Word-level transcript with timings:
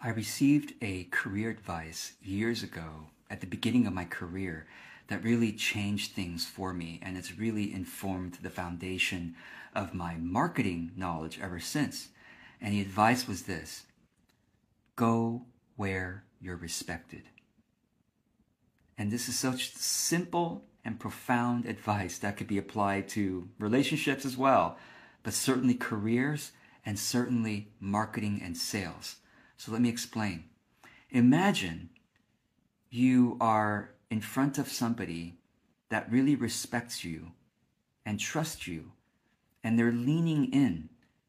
I 0.00 0.10
received 0.10 0.74
a 0.82 1.04
career 1.04 1.50
advice 1.50 2.12
years 2.22 2.62
ago 2.62 3.08
at 3.30 3.40
the 3.40 3.46
beginning 3.46 3.86
of 3.86 3.94
my 3.94 4.04
career 4.04 4.66
that 5.08 5.24
really 5.24 5.52
changed 5.52 6.12
things 6.12 6.44
for 6.44 6.74
me 6.74 7.00
and 7.02 7.16
it's 7.16 7.38
really 7.38 7.72
informed 7.72 8.38
the 8.42 8.50
foundation 8.50 9.36
of 9.74 9.94
my 9.94 10.16
marketing 10.16 10.92
knowledge 10.96 11.40
ever 11.42 11.58
since. 11.58 12.08
And 12.60 12.74
the 12.74 12.80
advice 12.80 13.26
was 13.26 13.42
this 13.42 13.84
go 14.96 15.46
where 15.76 16.24
you're 16.40 16.56
respected. 16.56 17.24
And 18.98 19.10
this 19.10 19.28
is 19.28 19.38
such 19.38 19.74
simple 19.74 20.64
and 20.84 21.00
profound 21.00 21.64
advice 21.64 22.18
that 22.18 22.36
could 22.36 22.46
be 22.46 22.58
applied 22.58 23.08
to 23.10 23.48
relationships 23.58 24.24
as 24.24 24.36
well, 24.36 24.78
but 25.22 25.34
certainly 25.34 25.74
careers 25.74 26.52
and 26.84 26.98
certainly 26.98 27.68
marketing 27.80 28.40
and 28.42 28.56
sales. 28.56 29.16
So 29.56 29.72
let 29.72 29.80
me 29.80 29.88
explain. 29.88 30.44
Imagine 31.10 31.90
you 32.90 33.36
are 33.40 33.94
in 34.10 34.20
front 34.20 34.58
of 34.58 34.68
somebody 34.68 35.38
that 35.88 36.10
really 36.10 36.34
respects 36.34 37.04
you 37.04 37.32
and 38.04 38.20
trusts 38.20 38.66
you, 38.66 38.92
and 39.62 39.78
they're 39.78 39.92
leaning 39.92 40.52
in 40.52 40.88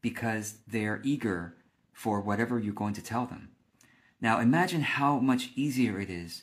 because 0.00 0.58
they're 0.66 1.00
eager 1.02 1.56
for 1.92 2.20
whatever 2.20 2.58
you're 2.58 2.72
going 2.72 2.94
to 2.94 3.02
tell 3.02 3.26
them. 3.26 3.50
Now 4.20 4.40
imagine 4.40 4.82
how 4.82 5.18
much 5.18 5.50
easier 5.54 6.00
it 6.00 6.10
is 6.10 6.42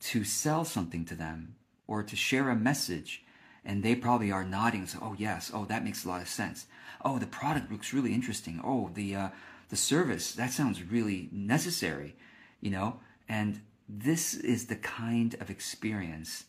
to 0.00 0.24
sell 0.24 0.64
something 0.64 1.04
to 1.06 1.14
them 1.14 1.56
or 1.86 2.02
to 2.02 2.16
share 2.16 2.50
a 2.50 2.56
message 2.56 3.24
and 3.64 3.82
they 3.82 3.94
probably 3.94 4.32
are 4.32 4.44
nodding 4.44 4.86
so 4.86 4.98
oh 5.00 5.14
yes 5.16 5.50
oh 5.54 5.64
that 5.66 5.84
makes 5.84 6.04
a 6.04 6.08
lot 6.08 6.20
of 6.22 6.28
sense 6.28 6.66
oh 7.04 7.18
the 7.18 7.26
product 7.26 7.70
looks 7.70 7.92
really 7.92 8.12
interesting 8.12 8.60
oh 8.64 8.90
the 8.94 9.14
uh, 9.14 9.28
the 9.72 9.76
service 9.76 10.32
that 10.32 10.50
sounds 10.50 10.82
really 10.82 11.30
necessary 11.32 12.14
you 12.60 12.70
know 12.70 13.00
and 13.26 13.62
this 13.88 14.34
is 14.34 14.66
the 14.66 14.76
kind 14.76 15.34
of 15.40 15.48
experience 15.48 16.44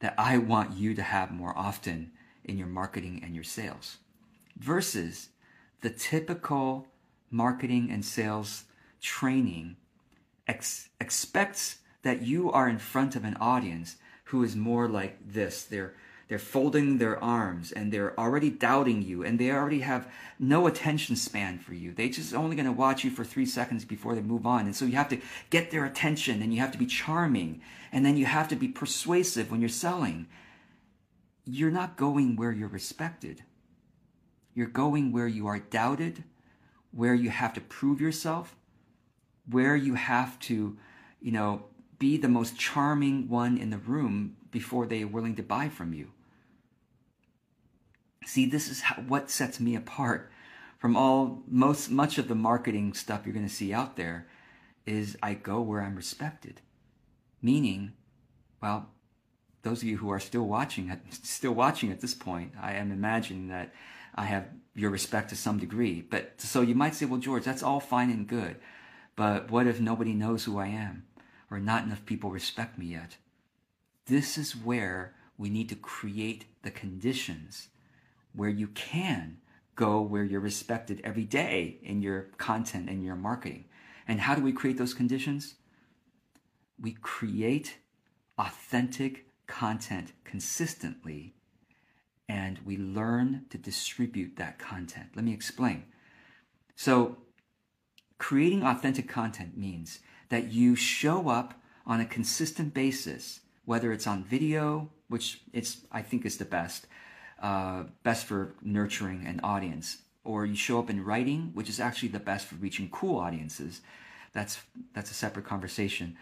that 0.00 0.14
I 0.18 0.36
want 0.36 0.76
you 0.76 0.94
to 0.94 1.02
have 1.02 1.30
more 1.30 1.56
often 1.56 2.12
in 2.44 2.58
your 2.58 2.66
marketing 2.66 3.22
and 3.24 3.34
your 3.34 3.44
sales 3.44 3.96
versus 4.58 5.30
the 5.80 5.88
typical 5.88 6.86
marketing 7.30 7.90
and 7.90 8.04
sales 8.04 8.64
training 9.00 9.76
ex- 10.46 10.90
expects 11.00 11.78
that 12.02 12.20
you 12.20 12.52
are 12.52 12.68
in 12.68 12.78
front 12.78 13.16
of 13.16 13.24
an 13.24 13.38
audience 13.40 13.96
who 14.24 14.42
is 14.42 14.54
more 14.54 14.86
like 14.86 15.16
this. 15.26 15.64
They're 15.64 15.94
they're 16.30 16.38
folding 16.38 16.98
their 16.98 17.22
arms 17.22 17.72
and 17.72 17.92
they're 17.92 18.18
already 18.18 18.50
doubting 18.50 19.02
you 19.02 19.24
and 19.24 19.36
they 19.36 19.50
already 19.50 19.80
have 19.80 20.06
no 20.38 20.68
attention 20.68 21.16
span 21.16 21.58
for 21.58 21.74
you. 21.74 21.92
They 21.92 22.08
just 22.08 22.32
only 22.32 22.54
going 22.54 22.66
to 22.66 22.72
watch 22.72 23.02
you 23.02 23.10
for 23.10 23.24
3 23.24 23.44
seconds 23.44 23.84
before 23.84 24.14
they 24.14 24.20
move 24.20 24.46
on. 24.46 24.66
And 24.66 24.76
so 24.76 24.84
you 24.84 24.92
have 24.92 25.08
to 25.08 25.18
get 25.50 25.72
their 25.72 25.84
attention 25.84 26.40
and 26.40 26.54
you 26.54 26.60
have 26.60 26.70
to 26.70 26.78
be 26.78 26.86
charming 26.86 27.60
and 27.90 28.06
then 28.06 28.16
you 28.16 28.26
have 28.26 28.46
to 28.46 28.54
be 28.54 28.68
persuasive 28.68 29.50
when 29.50 29.58
you're 29.58 29.68
selling. 29.68 30.28
You're 31.44 31.72
not 31.72 31.96
going 31.96 32.36
where 32.36 32.52
you're 32.52 32.68
respected. 32.68 33.42
You're 34.54 34.68
going 34.68 35.10
where 35.10 35.26
you 35.26 35.48
are 35.48 35.58
doubted, 35.58 36.22
where 36.92 37.14
you 37.14 37.30
have 37.30 37.54
to 37.54 37.60
prove 37.60 38.00
yourself, 38.00 38.54
where 39.50 39.74
you 39.74 39.94
have 39.94 40.38
to, 40.40 40.78
you 41.20 41.32
know, 41.32 41.64
be 41.98 42.16
the 42.16 42.28
most 42.28 42.56
charming 42.56 43.28
one 43.28 43.58
in 43.58 43.70
the 43.70 43.78
room 43.78 44.36
before 44.52 44.86
they 44.86 45.02
are 45.02 45.08
willing 45.08 45.34
to 45.34 45.42
buy 45.42 45.68
from 45.68 45.92
you. 45.92 46.12
See, 48.24 48.46
this 48.46 48.68
is 48.68 48.82
how, 48.82 48.96
what 49.02 49.30
sets 49.30 49.60
me 49.60 49.74
apart 49.74 50.30
from 50.78 50.96
all 50.96 51.42
most 51.48 51.90
much 51.90 52.18
of 52.18 52.28
the 52.28 52.34
marketing 52.34 52.92
stuff 52.92 53.22
you're 53.24 53.34
going 53.34 53.48
to 53.48 53.54
see 53.54 53.72
out 53.72 53.96
there 53.96 54.26
is 54.86 55.16
I 55.22 55.34
go 55.34 55.60
where 55.60 55.82
I'm 55.82 55.96
respected. 55.96 56.60
Meaning, 57.42 57.92
well, 58.62 58.90
those 59.62 59.82
of 59.82 59.88
you 59.88 59.98
who 59.98 60.10
are 60.10 60.20
still 60.20 60.46
watching 60.46 60.94
still 61.10 61.52
watching 61.52 61.90
at 61.90 62.00
this 62.00 62.14
point, 62.14 62.52
I 62.60 62.74
am 62.74 62.92
imagining 62.92 63.48
that 63.48 63.72
I 64.14 64.24
have 64.24 64.48
your 64.74 64.90
respect 64.90 65.30
to 65.30 65.36
some 65.36 65.58
degree. 65.58 66.02
But 66.02 66.40
so 66.40 66.60
you 66.60 66.74
might 66.74 66.94
say, 66.94 67.06
well, 67.06 67.20
George, 67.20 67.44
that's 67.44 67.62
all 67.62 67.80
fine 67.80 68.10
and 68.10 68.26
good. 68.26 68.56
But 69.16 69.50
what 69.50 69.66
if 69.66 69.80
nobody 69.80 70.12
knows 70.12 70.44
who 70.44 70.58
I 70.58 70.66
am? 70.68 71.04
Or 71.50 71.58
not 71.58 71.84
enough 71.84 72.06
people 72.06 72.30
respect 72.30 72.78
me 72.78 72.86
yet? 72.86 73.16
This 74.06 74.38
is 74.38 74.56
where 74.56 75.14
we 75.36 75.50
need 75.50 75.68
to 75.70 75.74
create 75.74 76.44
the 76.62 76.70
conditions 76.70 77.68
where 78.34 78.48
you 78.48 78.68
can 78.68 79.38
go 79.80 80.00
where 80.02 80.24
you're 80.24 80.40
respected 80.40 81.00
every 81.02 81.24
day 81.24 81.78
in 81.82 82.02
your 82.02 82.28
content 82.36 82.90
and 82.90 83.02
your 83.02 83.16
marketing. 83.16 83.64
And 84.06 84.20
how 84.20 84.34
do 84.34 84.42
we 84.42 84.52
create 84.52 84.76
those 84.76 84.92
conditions? 84.92 85.54
We 86.78 86.92
create 87.00 87.78
authentic 88.38 89.26
content 89.46 90.12
consistently 90.24 91.34
and 92.28 92.58
we 92.64 92.76
learn 92.76 93.46
to 93.50 93.58
distribute 93.58 94.36
that 94.36 94.58
content. 94.58 95.08
Let 95.16 95.24
me 95.24 95.32
explain. 95.32 95.84
So, 96.76 97.16
creating 98.18 98.62
authentic 98.62 99.08
content 99.08 99.56
means 99.56 100.00
that 100.28 100.52
you 100.52 100.76
show 100.76 101.28
up 101.28 101.54
on 101.86 102.00
a 102.00 102.06
consistent 102.06 102.72
basis, 102.72 103.40
whether 103.64 103.92
it's 103.92 104.06
on 104.06 104.24
video, 104.24 104.90
which 105.08 105.40
it's 105.52 105.78
I 105.90 106.02
think 106.02 106.24
is 106.24 106.36
the 106.36 106.44
best, 106.44 106.86
uh, 107.40 107.84
best 108.02 108.26
for 108.26 108.54
nurturing 108.62 109.26
an 109.26 109.40
audience, 109.42 109.98
or 110.24 110.46
you 110.46 110.54
show 110.54 110.78
up 110.78 110.90
in 110.90 111.04
writing, 111.04 111.50
which 111.54 111.68
is 111.68 111.80
actually 111.80 112.08
the 112.08 112.20
best 112.20 112.46
for 112.46 112.56
reaching 112.56 112.88
cool 112.90 113.18
audiences. 113.18 113.80
That's 114.32 114.60
that's 114.94 115.10
a 115.10 115.14
separate 115.14 115.46
conversation. 115.46 116.16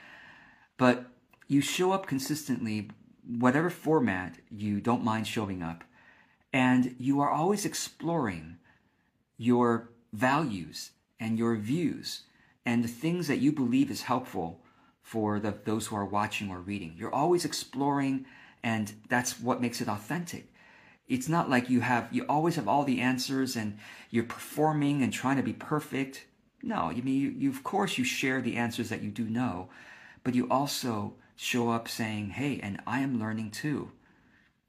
But 0.77 1.07
you 1.49 1.61
show 1.61 1.93
up 1.93 2.07
consistently, 2.07 2.91
whatever 3.27 3.71
format 3.71 4.37
you 4.51 4.81
don't 4.81 5.05
mind 5.05 5.27
showing 5.27 5.63
up, 5.63 5.85
and 6.53 6.95
you 6.99 7.21
are 7.21 7.31
always 7.31 7.65
exploring 7.65 8.59
your 9.37 9.91
values 10.13 10.93
and 11.21 11.39
your 11.39 11.57
views 11.57 12.23
and 12.65 12.85
the 12.85 12.89
things 12.89 13.29
that 13.29 13.39
you 13.39 13.51
believe 13.51 13.91
is 13.91 14.03
helpful 14.03 14.61
for 15.01 15.41
the, 15.41 15.55
those 15.65 15.87
who 15.87 15.97
are 15.97 16.05
watching 16.05 16.51
or 16.51 16.59
reading. 16.59 16.95
You're 16.99 17.15
always 17.15 17.47
exploring, 17.47 18.27
and 18.63 18.93
that's 19.09 19.41
what 19.41 19.61
makes 19.61 19.81
it 19.81 19.89
authentic. 19.89 20.53
It's 21.09 21.29
not 21.29 21.49
like 21.49 21.71
you 21.71 21.81
have, 21.81 22.09
you 22.13 22.25
always 22.29 22.57
have 22.57 22.69
all 22.69 22.85
the 22.85 23.01
answers 23.01 23.57
and 23.57 23.79
you're 24.11 24.25
performing 24.25 25.03
and 25.03 25.13
trying 25.13 25.37
to 25.37 25.43
be 25.43 25.55
perfect. 25.55 26.27
No, 26.63 26.91
you 26.91 27.03
mean, 27.03 27.21
you, 27.21 27.31
you 27.31 27.51
of 27.51 27.65
course 27.65 27.99
you 27.99 28.05
share 28.05 28.41
the 28.43 28.57
answers 28.57 28.91
that 28.91 29.03
you 29.03 29.11
do 29.11 29.25
know, 29.25 29.71
but 30.23 30.35
you 30.35 30.47
also 30.51 31.15
show 31.37 31.71
up 31.71 31.89
saying, 31.89 32.31
hey, 32.31 32.61
and 32.63 32.81
I 32.87 33.01
am 33.01 33.19
learning 33.19 33.53
too, 33.53 33.93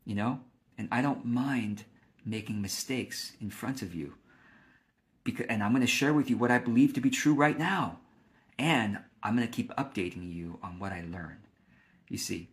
you 0.05 0.15
know, 0.15 0.39
and 0.77 0.87
I 0.91 1.01
don't 1.01 1.25
mind 1.25 1.83
making 2.25 2.61
mistakes 2.61 3.33
in 3.41 3.49
front 3.49 3.81
of 3.81 3.93
you 3.93 4.13
because, 5.23 5.47
and 5.49 5.63
I'm 5.63 5.71
going 5.71 5.81
to 5.81 5.87
share 5.87 6.13
with 6.13 6.29
you 6.29 6.37
what 6.37 6.51
I 6.51 6.59
believe 6.59 6.93
to 6.93 7.01
be 7.01 7.09
true 7.09 7.33
right 7.33 7.57
now. 7.57 7.99
And 8.57 8.99
I'm 9.23 9.35
going 9.35 9.47
to 9.47 9.53
keep 9.53 9.73
updating 9.75 10.33
you 10.33 10.59
on 10.63 10.79
what 10.79 10.91
I 10.91 11.01
learn 11.01 11.37
You 12.09 12.17
see, 12.17 12.49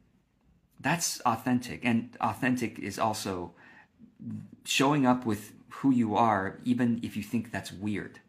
that's 0.80 1.20
authentic. 1.20 1.84
And 1.84 2.16
authentic 2.20 2.78
is 2.78 2.98
also 2.98 3.53
showing 4.65 5.06
up 5.06 5.27
with 5.27 5.53
who 5.69 5.91
you 5.91 6.17
are, 6.17 6.59
even 6.65 7.00
if 7.03 7.17
you 7.17 7.22
think 7.22 7.50
that's 7.50 7.72
weird. 7.72 8.21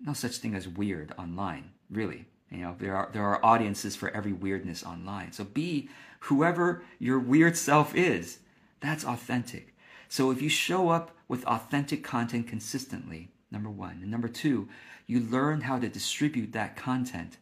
No 0.00 0.12
such 0.12 0.38
thing 0.38 0.54
as 0.54 0.66
weird 0.66 1.12
online, 1.18 1.70
really. 1.90 2.26
You 2.50 2.58
know, 2.58 2.76
there 2.78 2.96
are, 2.96 3.10
there 3.12 3.24
are 3.24 3.44
audiences 3.44 3.94
for 3.94 4.10
every 4.10 4.32
weirdness 4.32 4.82
online. 4.82 5.32
So 5.32 5.44
be 5.44 5.88
whoever 6.20 6.82
your 6.98 7.18
weird 7.18 7.56
self 7.56 7.94
is. 7.94 8.38
That's 8.80 9.04
authentic. 9.04 9.74
So 10.08 10.30
if 10.30 10.42
you 10.42 10.48
show 10.48 10.88
up 10.88 11.12
with 11.28 11.44
authentic 11.44 12.02
content 12.02 12.48
consistently, 12.48 13.28
number 13.50 13.70
one. 13.70 13.98
And 14.02 14.10
number 14.10 14.28
two, 14.28 14.68
you 15.06 15.20
learn 15.20 15.62
how 15.62 15.78
to 15.78 15.88
distribute 15.88 16.52
that 16.52 16.76
content. 16.76 17.36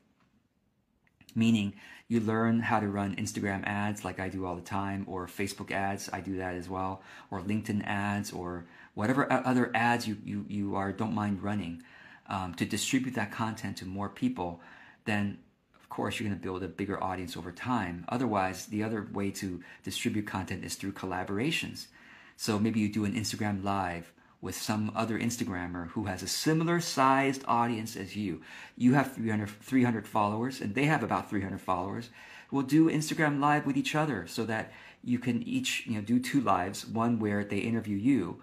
Meaning, 1.35 1.75
you 2.09 2.21
learn 2.21 2.61
how 2.61 2.81
to 2.81 2.89
run 2.89 3.17
Instagram 3.17 3.65
ads 3.67 4.05
like 4.05 4.19
I 4.19 4.29
do 4.29 4.47
all 4.47 4.57
the 4.57 4.63
time, 4.63 5.05
or 5.07 5.27
Facebook 5.27 5.71
ads, 5.71 6.09
I 6.13 6.21
do 6.21 6.39
that 6.39 6.55
as 6.55 6.69
well, 6.69 7.03
or 7.31 7.41
LinkedIn 7.41 7.85
ads, 7.85 8.33
or 8.33 8.67
whatever 8.95 9.31
other 9.31 9.71
ads 9.75 10.09
you, 10.09 10.17
you, 10.25 10.45
you 10.49 10.75
are 10.75 10.91
don't 10.91 11.15
mind 11.15 11.43
running 11.43 11.83
um, 12.29 12.55
to 12.55 12.65
distribute 12.65 13.15
that 13.15 13.31
content 13.31 13.77
to 13.79 13.87
more 13.87 14.09
people, 14.09 14.61
then 15.05 15.39
of 15.81 15.89
course 15.89 16.19
you're 16.19 16.29
going 16.29 16.39
to 16.39 16.43
build 16.43 16.63
a 16.63 16.69
bigger 16.69 17.03
audience 17.03 17.37
over 17.37 17.53
time. 17.53 18.05
Otherwise, 18.09 18.67
the 18.67 18.83
other 18.83 19.09
way 19.13 19.31
to 19.31 19.63
distribute 19.83 20.27
content 20.27 20.65
is 20.65 20.75
through 20.75 20.93
collaborations. 20.93 21.87
So 22.37 22.59
maybe 22.59 22.81
you 22.81 22.89
do 22.89 23.05
an 23.05 23.15
Instagram 23.15 23.65
live 23.65 24.13
with 24.41 24.55
some 24.55 24.93
other 24.95 25.19
Instagrammer 25.19 25.89
who 25.89 26.05
has 26.05 26.23
a 26.23 26.29
similar 26.29 26.81
sized 26.81 27.43
audience 27.47 27.97
as 27.97 28.17
you. 28.17 28.41
You 28.77 28.95
have 28.95 29.13
300, 29.13 29.49
300 29.49 30.07
followers 30.07 30.61
and 30.61 30.75
they 30.75 30.85
have 30.85 31.03
about 31.03 31.29
300 31.29 31.61
followers. 31.61 32.11
We'll 32.51 32.63
do 32.63 32.89
Instagram 32.89 33.41
live 33.41 33.67
with 33.67 33.77
each 33.77 33.95
other 33.95 34.27
so 34.27 34.45
that 34.47 34.73
you 35.03 35.19
can 35.19 35.43
each, 35.43 35.87
you 35.87 35.95
know, 35.95 36.01
do 36.01 36.19
two 36.19 36.41
lives, 36.41 36.87
one 36.87 37.19
where 37.19 37.45
they 37.45 37.59
interview 37.59 37.97
you 37.97 38.41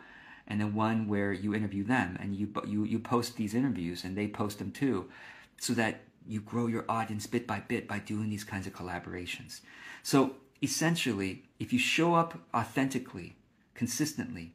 and 0.48 0.60
then 0.60 0.76
one 0.76 1.08
where 1.08 1.32
you 1.32 1.56
interview 1.56 1.84
them 1.84 2.18
and 2.20 2.36
you, 2.36 2.52
you, 2.68 2.84
you 2.84 3.00
post 3.00 3.36
these 3.36 3.54
interviews 3.54 4.04
and 4.04 4.18
they 4.18 4.28
post 4.28 4.60
them 4.60 4.72
too. 4.72 5.10
so 5.58 5.74
that 5.74 6.02
you 6.28 6.42
grow 6.42 6.68
your 6.68 6.86
audience 6.90 7.28
bit 7.28 7.46
by 7.46 7.60
bit 7.60 7.88
by 7.88 8.00
doing 8.00 8.30
these 8.30 8.44
kinds 8.44 8.68
of 8.68 8.74
collaborations. 8.74 9.62
So 10.04 10.36
essentially, 10.62 11.44
if 11.60 11.72
you 11.72 11.80
show 11.80 12.16
up 12.16 12.40
authentically, 12.54 13.36
consistently, 13.74 14.55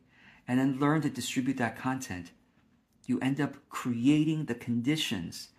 and 0.50 0.58
then 0.58 0.80
learn 0.80 1.00
to 1.00 1.08
distribute 1.08 1.58
that 1.58 1.78
content, 1.78 2.32
you 3.06 3.20
end 3.20 3.40
up 3.40 3.54
creating 3.68 4.46
the 4.46 4.54
conditions 4.54 5.50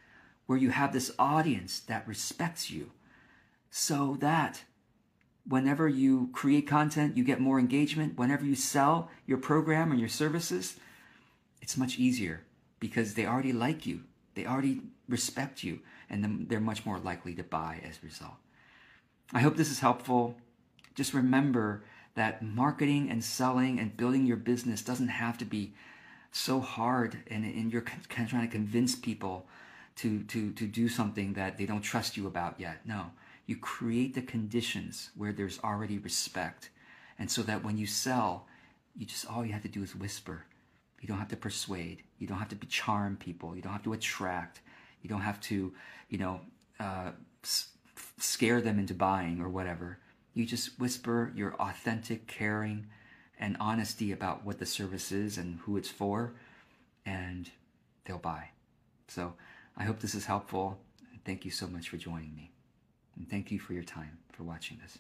where 0.47 0.57
you 0.57 0.69
have 0.69 0.91
this 0.91 1.13
audience 1.17 1.79
that 1.79 2.05
respects 2.05 2.69
you 2.69 2.91
so 3.69 4.17
that 4.19 4.65
whenever 5.47 5.87
you 5.87 6.29
create 6.33 6.67
content, 6.67 7.15
you 7.15 7.23
get 7.23 7.39
more 7.39 7.57
engagement. 7.57 8.17
Whenever 8.17 8.43
you 8.43 8.53
sell 8.53 9.09
your 9.25 9.37
program 9.37 9.93
or 9.93 9.95
your 9.95 10.09
services, 10.09 10.75
it's 11.61 11.77
much 11.77 11.97
easier 11.97 12.41
because 12.81 13.13
they 13.13 13.25
already 13.25 13.53
like 13.53 13.85
you. 13.85 14.01
They 14.35 14.45
already 14.45 14.81
respect 15.07 15.63
you 15.63 15.79
and 16.09 16.49
they're 16.49 16.59
much 16.59 16.85
more 16.85 16.99
likely 16.99 17.33
to 17.35 17.43
buy 17.43 17.79
as 17.87 17.99
a 18.03 18.05
result. 18.05 18.35
I 19.31 19.39
hope 19.39 19.55
this 19.55 19.71
is 19.71 19.79
helpful. 19.79 20.35
Just 20.95 21.13
remember 21.13 21.85
that 22.15 22.43
marketing 22.43 23.09
and 23.09 23.23
selling 23.23 23.79
and 23.79 23.95
building 23.95 24.25
your 24.25 24.37
business 24.37 24.81
doesn't 24.81 25.07
have 25.07 25.37
to 25.37 25.45
be 25.45 25.73
so 26.31 26.59
hard 26.59 27.17
and, 27.29 27.45
and 27.45 27.71
you're 27.71 27.81
kind 27.81 28.01
of 28.23 28.29
trying 28.29 28.47
to 28.47 28.51
convince 28.51 28.95
people 28.95 29.45
to, 29.97 30.23
to, 30.23 30.51
to 30.53 30.65
do 30.65 30.87
something 30.87 31.33
that 31.33 31.57
they 31.57 31.65
don't 31.65 31.81
trust 31.81 32.17
you 32.17 32.27
about 32.27 32.59
yet. 32.59 32.85
No, 32.85 33.11
you 33.45 33.57
create 33.57 34.13
the 34.13 34.21
conditions 34.21 35.09
where 35.15 35.33
there's 35.33 35.59
already 35.63 35.97
respect. 35.97 36.69
And 37.19 37.29
so 37.29 37.41
that 37.43 37.63
when 37.63 37.77
you 37.77 37.85
sell, 37.85 38.47
you 38.95 39.05
just, 39.05 39.25
all 39.29 39.45
you 39.45 39.53
have 39.53 39.61
to 39.63 39.67
do 39.67 39.83
is 39.83 39.95
whisper. 39.95 40.45
You 41.01 41.07
don't 41.07 41.17
have 41.17 41.29
to 41.29 41.35
persuade. 41.35 42.03
You 42.19 42.27
don't 42.27 42.37
have 42.37 42.49
to 42.49 42.55
charm 42.67 43.17
people. 43.17 43.55
You 43.55 43.61
don't 43.61 43.73
have 43.73 43.83
to 43.83 43.93
attract. 43.93 44.61
You 45.01 45.09
don't 45.09 45.21
have 45.21 45.39
to, 45.41 45.73
you 46.09 46.17
know, 46.17 46.41
uh, 46.79 47.11
scare 48.17 48.61
them 48.61 48.79
into 48.79 48.93
buying 48.93 49.41
or 49.41 49.49
whatever. 49.49 49.99
You 50.33 50.45
just 50.45 50.79
whisper 50.79 51.31
your 51.35 51.53
authentic 51.55 52.27
caring 52.27 52.87
and 53.39 53.57
honesty 53.59 54.11
about 54.11 54.45
what 54.45 54.59
the 54.59 54.65
service 54.65 55.11
is 55.11 55.37
and 55.37 55.59
who 55.61 55.77
it's 55.77 55.89
for, 55.89 56.33
and 57.05 57.49
they'll 58.05 58.17
buy. 58.17 58.49
So 59.07 59.33
I 59.75 59.83
hope 59.83 59.99
this 59.99 60.15
is 60.15 60.25
helpful. 60.25 60.79
Thank 61.25 61.43
you 61.43 61.51
so 61.51 61.67
much 61.67 61.89
for 61.89 61.97
joining 61.97 62.35
me. 62.35 62.51
And 63.15 63.29
thank 63.29 63.51
you 63.51 63.59
for 63.59 63.73
your 63.73 63.83
time 63.83 64.19
for 64.31 64.43
watching 64.43 64.79
this. 64.81 64.97